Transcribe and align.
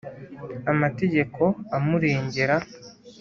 amategeko 0.71 1.43
amurengera. 1.77 2.55